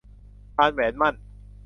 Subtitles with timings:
[0.55, 1.15] พานแหวนหมั้น